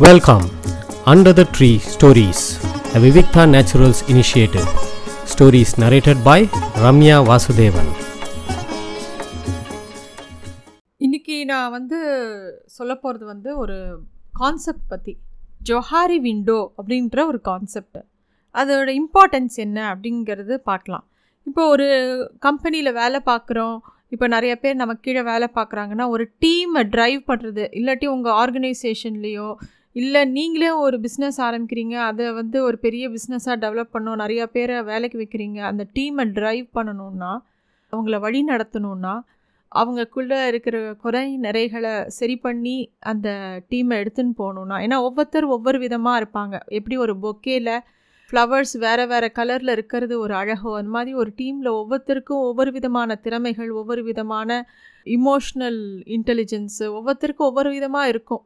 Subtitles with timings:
[0.00, 0.44] Welcome
[1.04, 2.42] under the tree stories
[2.92, 4.68] the Vivikta Naturals initiative
[5.24, 7.90] stories narrated by Ramya Vasudevan
[11.00, 11.98] இன்னைக்கு நான் வந்து
[12.66, 13.98] சொல்ல போகிறது வந்து ஒரு
[14.32, 15.18] கான்செப்ட் பற்றி
[15.70, 18.00] ஜொஹாரி விண்டோ அப்படின்ற ஒரு கான்செப்ட்
[18.54, 21.04] அதோட இம்பார்ட்டன்ஸ் என்ன அப்படிங்கிறது பார்க்கலாம்.
[21.44, 21.88] இப்போ ஒரு
[22.38, 23.78] கம்பெனியில் வேலை பார்க்குறோம்.
[24.08, 29.56] இப்போ நிறைய பேர் நம்ம கீழே வேலை பார்க்குறாங்கன்னா ஒரு டீமை ட்ரைவ் பண்ணுறது இல்லாட்டி உங்கள் ஆர்கனைசேஷன்லேயோ
[29.92, 31.94] இல்லை நீங்களே ஒரு பிஸ்னஸ் ஆரம்பிக்கிறீங்க.
[32.10, 34.20] அதை வந்து ஒரு பெரிய பிஸ்னஸாக டெவலப் பண்ணணும்.
[34.22, 35.58] நிறையா பேரை வேலைக்கு வைக்கிறீங்க.
[35.58, 37.32] அந்த டீமை ட்ரைவ் பண்ணணுன்னா
[37.92, 39.20] அவங்கள வழி நடத்தணுன்னா
[39.74, 43.28] அவங்கக்குள்ளே இருக்கிற குறை நிறைகளை சரி பண்ணி அந்த
[43.70, 46.58] டீமை எடுத்துன்னு போகணுன்னா ஏன்னா ஒவ்வொருத்தர் ஒவ்வொரு விதமாக இருப்பாங்க.
[46.66, 47.78] எப்படி ஒரு பொக்கேல
[48.28, 53.70] ஃப்ளவர்ஸ் வேறு வேறு கலரில் இருக்கிறது ஒரு அழகோ அந்த மாதிரி ஒரு டீமில் ஒவ்வொருத்தருக்கும் ஒவ்வொரு விதமான திறமைகள்
[53.70, 54.68] ஒவ்வொரு விதமான
[55.04, 55.80] இமோஷ்னல்
[56.16, 58.44] இன்டெலிஜென்ஸு ஒவ்வொருத்தருக்கும் ஒவ்வொரு விதமாக இருக்கும்.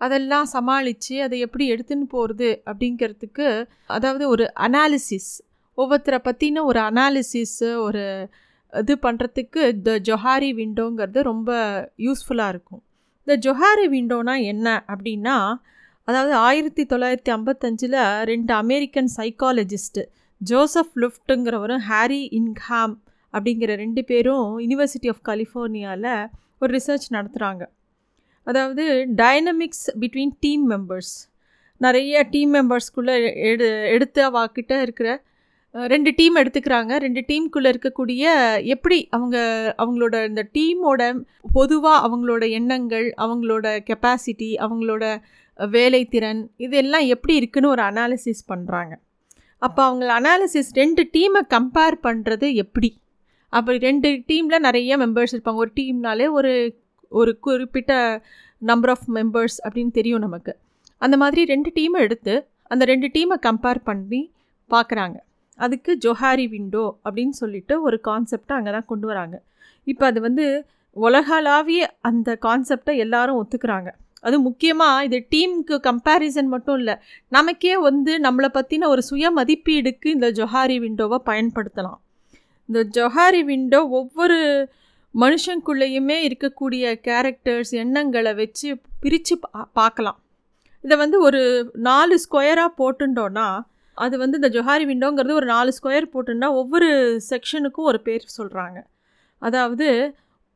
[0.00, 3.46] அதெல்லாம் சமாளித்து அதை எப்படி எடுத்துன்னு போகிறது அப்படிங்கிறதுக்கு
[3.86, 5.30] அதாவது ஒரு அனாலிசிஸ்
[5.78, 8.04] ஒவ்வொருத்தரை பற்றின ஒரு அனாலிசிஸு ஒரு
[8.72, 11.50] இது பண்ணுறதுக்கு த ஜொஹாரி விண்டோங்கிறது ரொம்ப
[11.98, 12.82] யூஸ்ஃபுல்லாக இருக்கும்.
[13.26, 15.36] இந்த ஜொஹாரி விண்டோனா என்ன அப்படின்னா
[16.08, 20.02] அதாவது ஆயிரத்தி தொள்ளாயிரத்தி ஐம்பத்தஞ்சில் ரெண்டு அமெரிக்கன் சைக்காலஜிஸ்ட்டு
[20.40, 22.94] ஜோசப் லுஃப்ட்டுங்கிறவரும் ஹாரி இன்ஹாம்
[23.34, 26.12] அப்படிங்கிற ரெண்டு பேரும் யூனிவர்சிட்டி ஆஃப் கலிஃபோர்னியாவில்
[26.58, 27.64] ஒரு ரிசர்ச் நடத்துகிறாங்க
[28.46, 28.84] அதாவது
[29.16, 31.14] டைனமிக்ஸ் பிட்வீன் டீம் மெம்பர்ஸ்
[31.76, 33.14] நிறைய டீம் மெம்பர்ஸ்குள்ளே
[33.50, 35.22] எடு எடுத்து அவாக்கிட்ட இருக்கிற
[35.74, 36.92] ரெண்டு டீம் எடுத்துக்கிறாங்க.
[36.98, 38.24] ரெண்டு டீமுக்குள்ளே இருக்கக்கூடிய
[38.64, 39.36] எப்படி அவங்க
[39.78, 41.20] அவங்களோட இந்த டீமோட
[41.52, 45.04] பொதுவாக அவங்களோட எண்ணங்கள் அவங்களோட கெப்பாசிட்டி அவங்களோட
[45.58, 48.94] வேலைத்திறன் இதெல்லாம் எப்படி இருக்குன்னு ஒரு அனாலிசிஸ் பண்ணுறாங்க
[49.58, 52.90] அப்போ அவங்க அனாலிசிஸ் ரெண்டு டீமை கம்பேர் பண்ணுறது எப்படி?
[53.52, 55.54] அப்போ ரெண்டு டீமில் நிறைய மெம்பர்ஸ் இருப்பாங்க.
[55.54, 56.52] ஒரு டீம்னாலே ஒரு
[57.12, 57.92] ஒரு குறிப்பிட்ட
[58.62, 60.52] நம்பர் ஆஃப் மெம்பர்ஸ் அப்படின்னு தெரியும் நமக்கு.
[61.02, 62.34] அந்த மாதிரி ரெண்டு டீமை எடுத்து
[62.72, 64.22] அந்த ரெண்டு டீமை கம்பேர் பண்ணி
[64.70, 65.16] பார்க்குறாங்க
[65.58, 69.36] அதுக்கு ஜொஹாரி விண்டோ அப்படின்னு சொல்லிட்டு ஒரு கான்செப்டை அங்கே தான் கொண்டு வராங்க.
[69.86, 70.46] இப்போ அது வந்து
[70.96, 73.88] உலகளாவிய அந்த கான்செப்டை எல்லாரும் ஒத்துக்கிறாங்க.
[74.20, 76.94] அது முக்கியமாக இது டீமுக்கு கம்பேரிசன் மட்டும் இல்லை
[77.28, 82.00] நமக்கே வந்து நம்மளை பற்றின ஒரு சுய மதிப்பீடுக்கு இந்த ஜொஹாரி விண்டோவை பயன்படுத்தலாம்.
[82.68, 84.38] இந்த ஜொஹாரி விண்டோ ஒவ்வொரு
[85.22, 88.68] மனுஷனுக்குள்ளேயுமே இருக்கக்கூடிய கேரக்டர்ஸ் எண்ணங்களை வச்சு
[89.02, 90.18] பிரித்து பா பார்க்கலாம்.
[90.84, 91.40] இதை வந்து ஒரு
[91.88, 93.46] நாலு ஸ்கொயராக போட்டுட்டோன்னா
[93.98, 96.88] அது வந்து இந்த ஜொஹாரி விண்டோங்கிறது ஒரு நாலு ஸ்கொயர் போட்டுன்னா ஒவ்வொரு
[97.30, 98.78] செக்ஷனுக்கும் ஒரு பேர் சொல்கிறாங்க
[99.42, 99.88] அதாவது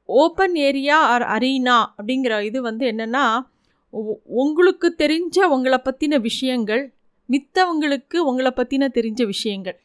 [0.08, 3.24] ஓப்பன் ஏரியா ஆர் அரீனா அப்படிங்கிற இது வந்து என்னென்னா
[4.42, 6.82] உங்களுக்கு தெரிஞ்ச உங்களை பற்றின விஷயங்கள்
[7.28, 9.78] மித்தவங்களுக்கு உங்களை பற்றின தெரிஞ்ச விஷயங்கள்.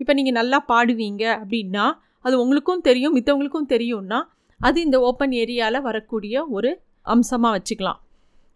[0.00, 1.84] இப்போ நீங்கள் நல்லா பாடுவீங்க அப்படின்னா
[2.24, 4.20] அது உங்களுக்கும் தெரியும் மித்தவங்களுக்கும் தெரியும்னா
[4.60, 6.70] அது இந்த ஓப்பன் ஏரியாவில் வரக்கூடிய ஒரு
[7.14, 8.00] அம்சமாக வச்சுக்கலாம்.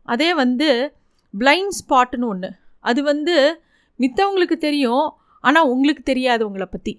[0.08, 0.68] அதே வந்து
[1.34, 2.50] பிளைண்ட் ஸ்பாட்னு ஒன்று
[2.90, 3.34] அது வந்து
[4.00, 5.06] மித்தவங்களுக்கு தெரியும்
[5.44, 6.92] ஆனால் உங்களுக்கு தெரியாது உங்களை பற்றி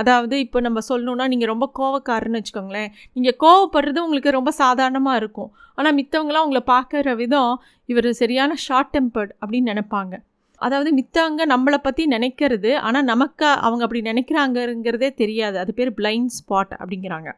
[0.00, 2.90] அதாவது இப்போ நம்ம சொல்லணுன்னா நீங்கள் ரொம்ப கோவக்காரன்னு வச்சுக்கோங்களேன்.
[3.16, 5.50] நீங்கள் கோவப்படுறது உங்களுக்கு ரொம்ப சாதாரணமாக இருக்கும்.
[5.78, 7.52] ஆனால் மித்தவங்களாம் உங்களை பார்க்குற விதம்
[7.92, 10.14] இவர் சரியான ஷார்ட் டெம்பர்ட் அப்படின்னு நினைப்பாங்க.
[10.62, 15.56] அதாவது மித்தவங்க நம்மளை பற்றி நினைக்கிறது ஆனால் நமக்கு அவங்க அப்படி நினைக்கிறாங்கங்கிறதே தெரியாது.
[15.62, 17.30] அது பேர் பிளைண்ட் ஸ்பாட் அப்படிங்கிறாங்க.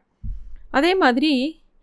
[0.77, 1.31] அதே மாதிரி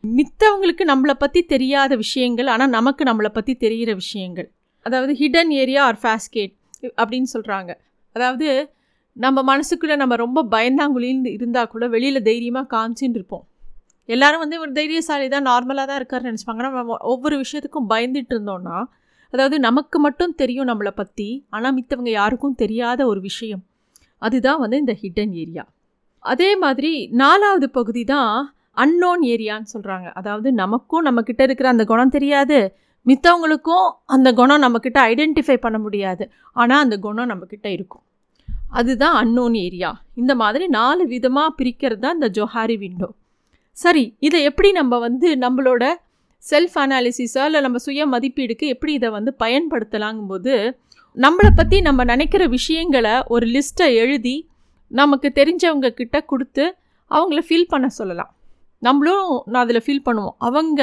[0.04, 4.48] மித்தவங்களுக்கு நம்மளை பற்றி தெரியாத விஷயங்கள் ஆனால் நமக்கு நம்மளை பற்றி தெரிகிற விஷயங்கள்.
[4.86, 6.54] அதாவது ஹிடன் ஏரியா ஆர் ஃபேஸ்கேட்
[7.00, 7.70] அப்படின்னு சொல்கிறாங்க
[8.16, 8.48] அதாவது
[9.16, 13.44] நம்ம மனசுக்குள்ளே நம்ம ரொம்ப பயந்தாங்குழின்னு இருந்தால் கூட வெளியில் தைரியமாக காமிச்சின்னு இருப்போம்.
[14.08, 16.62] எல்லோரும் வந்து ஒரு தைரியசாலி தான் நார்மலாக தான் இருக்காருன்னு நினச்சிப்பாங்க.
[16.66, 18.76] நம்ம ஒவ்வொரு விஷயத்துக்கும் பயந்துட்டு இருந்தோன்னா
[19.36, 23.62] அதாவது நமக்கு மட்டும் தெரியும் நம்மளை பற்றி ஆனால் மித்தவங்க யாருக்கும் தெரியாத ஒரு விஷயம்.
[24.22, 25.64] அதுதான் வந்து இந்த ஹிடன் ஏரியா
[26.24, 26.92] அதே மாதிரி
[27.22, 28.30] நாலாவது பகுதி தான்
[28.76, 32.58] அன்னோன் ஏரியான்னு சொல்கிறாங்க அதாவது நமக்கும் நம்மக்கிட்ட இருக்கிற அந்த குணம் தெரியாது.
[33.06, 36.24] மித்தவங்களுக்கும் அந்த குணம் நம்மக்கிட்ட ஐடென்டிஃபை பண்ண முடியாது.
[36.56, 38.04] ஆனால் அந்த குணம் நம்மக்கிட்ட இருக்கும்.
[38.70, 43.08] அதுதான் அன்னோன் ஏரியா இந்த மாதிரி நாலு விதமாக பிரிக்கிறது தான் இந்த ஜொஹாரி விண்டோ
[43.76, 45.84] சரி இதை எப்படி நம்ம வந்து நம்மளோட
[46.50, 50.54] செல்ஃப் அனாலிசிஸோ இல்லை நம்ம சுய மதிப்பீடுக்கு எப்படி இதை வந்து பயன்படுத்தலாங்கும்போது
[51.16, 54.36] நம்மளை பற்றி நம்ம நினைக்கிற விஷயங்களை ஒரு லிஸ்ட்டை எழுதி
[54.90, 56.64] நமக்கு தெரிஞ்சவங்க கிட்ட கொடுத்து
[57.10, 58.30] அவங்கள ஃபீல் பண்ண சொல்லலாம்.
[58.82, 60.36] நம்மளும் நான் அதில் ஃபீல் பண்ணுவோம்.
[60.48, 60.80] அவங்க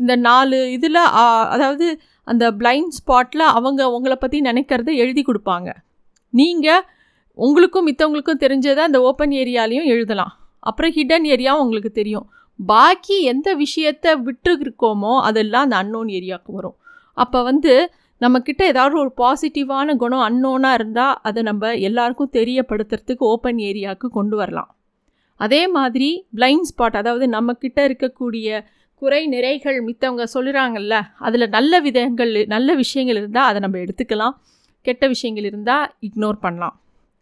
[0.00, 1.00] இந்த நாலு இதில்
[1.54, 1.86] அதாவது
[2.30, 5.70] அந்த பிளைண்ட் ஸ்பாட்டில் அவங்க உங்களை பற்றி நினைக்கிறத எழுதி கொடுப்பாங்க.
[6.34, 6.84] நீங்கள்
[7.38, 10.32] உங்களுக்கும் மித்தவங்களுக்கும் தெரிஞ்சதை அந்த ஓப்பன் ஏரியாலையும் எழுதலாம்.
[10.70, 12.26] அப்புறம் ஹிடன் ஏரியாவும் உங்களுக்கு தெரியும்.
[12.58, 16.76] பாக்கி எந்த விஷயத்தை விட்டுருக்கோமோ அதெல்லாம் அந்த அன்னோன் ஏரியாவுக்கு வரும்.
[17.16, 17.72] அப்போ வந்து
[18.20, 24.70] நம்மக்கிட்ட ஏதாவது ஒரு பாசிட்டிவான குணம் அன்னோனாக இருந்தால் அதை நம்ம எல்லாருக்கும் தெரியப்படுத்துறதுக்கு ஓப்பன் ஏரியாவுக்கு கொண்டு வரலாம்.
[25.40, 28.62] அதே மாதிரி பிளைண்ட் ஸ்பாட் அதாவது நம்மக்கிட்ட இருக்கக்கூடிய
[29.02, 34.34] குறை நிறைகள் மித்தவங்க சொல்லுறாங்கல்ல அதில் நல்ல விதங்கள் நல்ல விஷயங்கள் இருந்தால் அதை நம்ம எடுத்துக்கலாம்.
[34.86, 36.76] கெட்ட விஷயங்கள் இருந்தால் இக்னோர் பண்ணலாம்.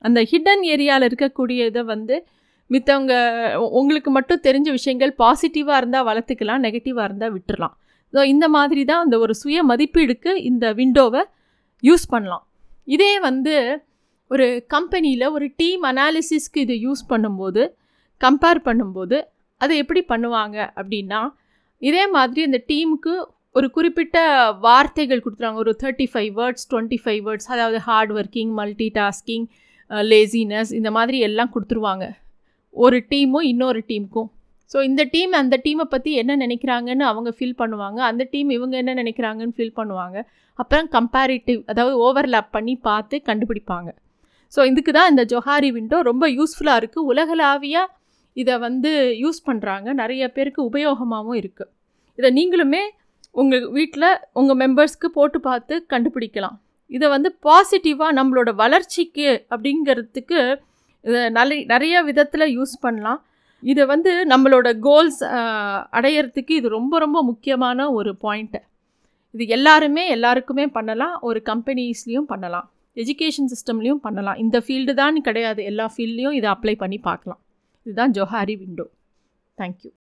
[0.05, 2.17] அந்த ஹிடன் ஏரியாவில் இருக்கக்கூடிய இதை வந்து
[2.73, 3.15] மித்தவங்க
[3.79, 7.75] உங்களுக்கு மட்டும் தெரிஞ்ச விஷயங்கள் பாசிட்டிவாக இருந்தால் வளர்த்துக்கலாம் நெகட்டிவாக இருந்தால் விட்டுடலாம்
[8.15, 11.23] ஸோ இந்த மாதிரி தான் அந்த ஒரு சுய மதிப்பீடுக்கு இந்த விண்டோவை
[11.83, 12.45] யூஸ் பண்ணலாம்.
[12.89, 13.55] இதே வந்து
[14.31, 17.63] ஒரு கம்பெனியில் ஒரு டீம் அனாலிசிஸ்க்கு இது யூஸ் பண்ணும்போது
[18.21, 19.17] கம்பேர் பண்ணும்போது
[19.61, 21.21] அதை எப்படி பண்ணுவாங்க அப்படின்னா
[21.83, 23.15] இதே மாதிரி அந்த டீமுக்கு
[23.59, 24.19] ஒரு குறிப்பிட்ட
[24.67, 25.63] வார்த்தைகள் கொடுத்துருவாங்க.
[25.65, 29.47] ஒரு thirty five words twenty five words அதாவது hard working multi tasking
[30.11, 32.05] laziness இந்த மாதிரி எல்லாம் கொடுத்துருவாங்க.
[32.75, 34.29] ஒரு டீமும் இன்னொரு டீமுக்கும்.
[34.71, 37.99] ஸோ இந்த டீம் அந்த டீமை பற்றி என்ன நினைக்கிறாங்கன்னு அவங்க ஃபீல் பண்ணுவாங்க.
[38.11, 40.19] அந்த டீம் இவங்க என்ன நினைக்கிறாங்கன்னு ஃபீல் பண்ணுவாங்க.
[40.59, 43.91] அப்புறம் கம்பேரிட்டிவ் அதாவது ஓவர்லேப் பண்ணி பார்த்து கண்டுபிடிப்பாங்க.
[44.53, 47.85] ஸோ இதுக்கு தான் இந்த ஜொஹாரி விண்டோ ரொம்ப யூஸ்ஃபுல்லாக இருக்குது உலகளாவிய
[48.37, 48.91] இதை வந்து
[49.23, 51.71] யூஸ் பண்ணுறாங்க நிறைய பேருக்கு உபயோகமாகவும் இருக்குது
[52.19, 52.83] இதை நீங்களுமே
[53.35, 54.09] உங்கள் வீட்டில்
[54.41, 56.57] உங்கள் மெம்பர்ஸ்க்கு போட்டு பார்த்து கண்டுபிடிக்கலாம்.
[56.91, 60.41] இதை வந்து பாசிட்டிவாக நம்மளோட வளர்ச்சிக்கு அப்படிங்கிறதுக்கு
[61.09, 63.21] இதை நல்ல நிறைய விதத்தில் யூஸ் பண்ணலாம்.
[63.71, 65.21] இதை வந்து நம்மளோட கோல்ஸ்
[65.99, 68.61] அடையிறதுக்கு இது ரொம்ப ரொம்ப முக்கியமான ஒரு பாயிண்ட்டு
[69.35, 71.15] இது எல்லாருமே எல்லாருக்குமே பண்ணலாம்.
[71.29, 72.67] ஒரு கம்பெனிஸ்லேயும் பண்ணலாம்.
[73.03, 74.39] எஜுகேஷன் சிஸ்டம்லேயும் பண்ணலாம்.
[74.45, 75.61] இந்த ஃபீல்டு தான் கிடையாது.
[75.71, 77.41] எல்லா ஃபீல்ட்லேயும் இதை அப்ளை பண்ணி பார்க்கலாம்
[77.87, 78.87] இதுதான் Johari window.
[79.59, 79.91] Thank you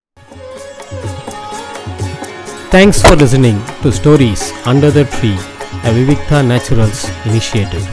[2.75, 5.32] thanks for listening to stories under the tree
[5.88, 7.87] a Vivikta Naturals initiative